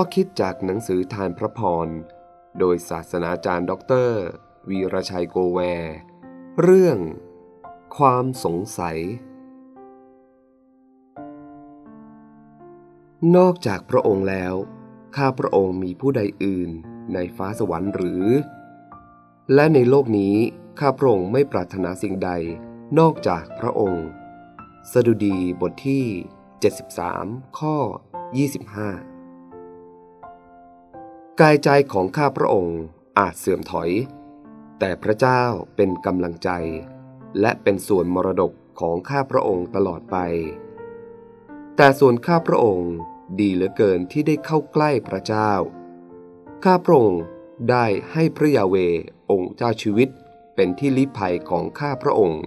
[0.00, 1.88] ข้อคิดจากหนังสือธารพระพร
[2.58, 4.22] โดยศาสนาจารย์ด็อกเตอร์
[4.68, 5.94] วีรชัยโกแวร์
[6.60, 6.98] เรื่อง
[7.96, 8.98] ความสงสัย
[13.36, 14.54] นอกจากพระองค์แล้ว
[15.16, 16.70] ข้าพระองค์มีผู้ใดอื่น
[17.14, 18.26] ในฟ้าสวรรค์หรือ
[19.54, 20.36] และในโลกนี้
[20.80, 22.30] ข้าพระองค์ไม่ปรารถนาสิ่งใด
[22.98, 24.06] นอกจากพระองค์
[24.92, 26.04] สดุดีบทที่
[26.80, 29.17] 73 ข้อ 25
[31.42, 32.78] กายใจของข้าพระองค์
[33.18, 33.90] อาจเสื่อมถอย
[34.78, 35.42] แต่พระเจ้า
[35.76, 36.50] เป็นกำลังใจ
[37.40, 40.16] และเป็นส่วนมรดกของข้าพระองค์ตลอดไป
[41.76, 42.90] แต่ส่วนข้าพระองค์
[43.40, 45.50] ดีเหลือเกินที่ได้เข้าใกล้พระเจ้า
[46.64, 47.22] ข้าพระองค์
[47.70, 48.76] ได้ให้พระยาเว
[49.30, 50.08] องค์เจ้าชีวิต
[50.54, 52.42] เป็นที่ลี้ภัยของข้าพระองค์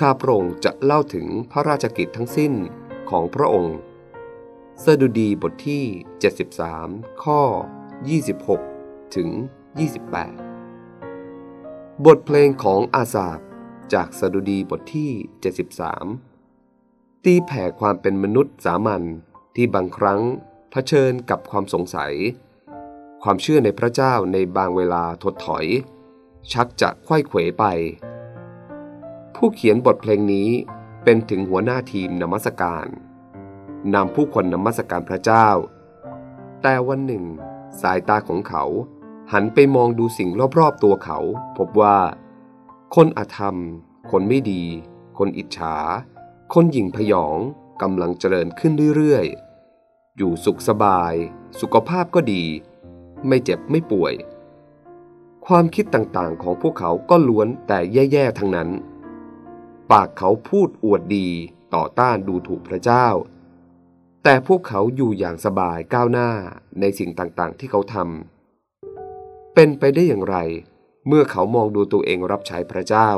[0.00, 2.52] ข้าพระองค์จะเล่าถึงพระราชกิจทั้งสิ้น
[3.10, 3.76] ของพระองค์
[4.84, 5.84] สดุดีบทที่
[6.54, 7.40] 73 ข้อ
[8.02, 9.28] 26 ถึง
[10.66, 13.38] 28 บทเพลงของอาสาบ
[13.92, 15.10] จากสดุดีบทที่
[16.18, 19.02] 73 ตีแผ่ความเป็นมนุษย์สามัญ
[19.56, 20.20] ที่บางครั้ง
[20.70, 22.12] เผชิญกับความสงสัย
[23.22, 25.66] ความเชื่อในพระเจ้าในบางเวลาถดถอย
[26.52, 27.64] ชักจะไขว้เขวไป
[29.34, 30.48] ผู้เขียนบทเพลงนี้
[31.04, 32.86] เป็นถึงหัวหน้าทีมนมัสการ
[33.94, 35.48] นำผู้คนนมัสการพระเจ้า
[36.62, 37.24] แต่วันหนึ่ง
[37.80, 38.64] สายตาของเขา
[39.32, 41.18] หันไปมองดูสิ่งรอบๆตัวเขา
[41.56, 41.98] พบว่า
[42.94, 43.56] คนอธรรม
[44.10, 44.64] คนไม่ดี
[45.18, 45.76] คนอิจฉา
[46.54, 47.38] คนหยิ่งพยอง
[47.82, 51.14] กำลังเจริญขึ้นเรื่อยๆ อยู่สุขสบาย
[51.60, 52.44] สุขภาพก็ดี
[53.26, 54.14] ไม่เจ็บไม่ป่วย
[55.46, 58.70] ความคิดต่างๆของพวกเขาก็ล้วนแต่แย่ๆทั้งนั้น
[59.90, 61.28] ปากเขาพูดอวดดี
[61.74, 63.06] ต่อต้านดูถูกพระเจ้า
[64.24, 66.30] แต่พวกเขาอยู่อย่างสบายก้าวหน้า
[66.80, 70.36] ในสิ่งต่างๆ ที่เขาทำ เป็นไปได้อย่างไร
[71.08, 73.10] เมื่อเขามองดูตัวเองรับใช้พระเจ้า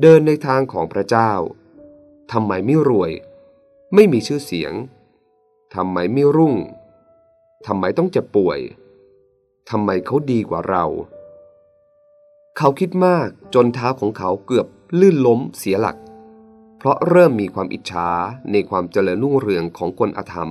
[0.00, 1.30] เดินในทางของพระเจ้า
[2.32, 3.12] ทำไมไม่รวย
[3.94, 4.72] ไม่มีชื่อเสียง
[5.74, 6.54] ทำไมไม่รุ่ง
[7.66, 8.58] ทำไมต้องเจ็บป่วย
[9.70, 10.84] ทำไมเขาดีกว่าเรา
[12.56, 14.66] เขาคิดมากจนเท้าของเขาเกือบ
[15.00, 15.96] ลื่นล้มเสียหลัก
[16.82, 18.08] เพราะเริ่มมีความอิจฉา
[18.52, 20.50] ในความเจริญรุ่งเรืองของคนอธรรม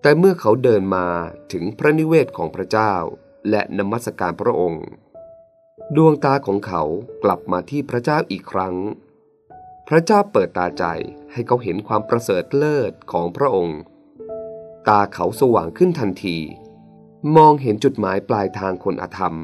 [0.00, 1.06] แต่เมื่อเขาเดินมา
[1.52, 2.92] ถึงพระนิเวศของพระเจ้า
[3.50, 4.86] และนมัสการพระองค์
[5.96, 6.82] ดวงตาของเขา
[7.24, 8.74] กลับมาที่พระเจ้าอีกครั้ง
[9.88, 10.84] พระเจ้าเปิดตาใจ
[11.32, 13.80] ให้เขาเห็นความประเสริฐเลิศของพระองค์
[14.88, 16.38] ตาเขาสว่างขึ้นทันที
[17.36, 19.34] มองเห็นจุดหมายปลายทางคนอธรรม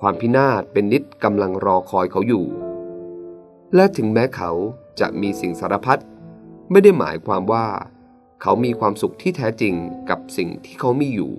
[0.00, 2.46] ความพินาศเป็นนิดกำลังรอคอยเขาอยู่
[3.74, 4.52] และถึงแม้เขา
[5.00, 6.00] จะมีสิ่งสารพัด
[6.70, 7.66] ไม่ได้หมายความว่า
[8.42, 9.74] เขามีความสุขที่แท้จริง
[10.10, 11.34] กับสิ่งที่เขามีอยู่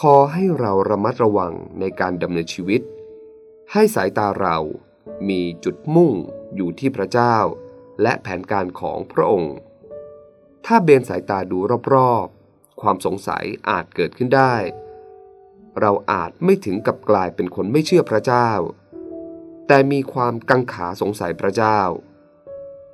[0.00, 2.82] ขอให้เราระมัดระวังในการดำเนินชีวิต
[3.72, 4.56] ให้สายตาเรา
[5.28, 6.12] มีจุดมุ่ง
[6.54, 7.36] อยู่ที่พระเจ้า
[8.02, 9.54] และแผนการของพระองค์
[10.66, 11.58] ถ้าเบนสายตาดู
[11.94, 14.54] รอบๆ ความสงสัยอาจเกิดขึ้นได้
[15.80, 18.50] เราอาจไม่ถึงกับกลายเป็นคนไม่เชื่อพระเจ้า
[19.68, 21.80] แต่มีความกังขาสงสัยพระเจ้า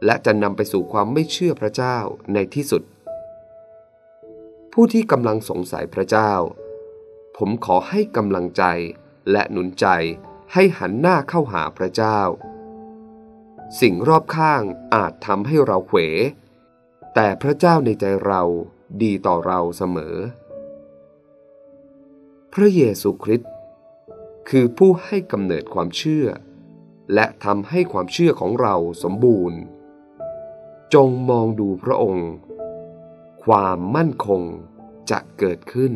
[0.04, 1.98] และจะนำไปสู่ความไม่เชื่อพระเจ้า
[2.34, 2.82] ในที่สุด
[4.72, 6.32] ผู้ที่กำลังสงสัยพระเจ้า
[7.36, 8.64] ผมขอให้กำลังใจ
[9.30, 9.86] และหนุนใจ
[10.52, 12.20] ให้หันหน้าเข้าหาพระเจ้า
[13.80, 14.62] สิ่งรอบข้าง
[14.94, 15.98] อาจทำให้เราเขว
[17.14, 18.42] แต่พระเจ้าในใจเรา
[19.02, 20.16] ดีต่อเราเสมอ
[22.52, 23.50] พระเยซูคริสต์
[24.48, 26.26] คือผู้ให้กำเนิดความเชื่อ
[27.14, 29.58] และทำให้ความเชื่อของเราสมบูรณ์
[30.94, 32.30] จงมองดูพระองค์
[33.44, 34.42] ความมั่นคง
[35.10, 35.94] จะเกิดขึ้น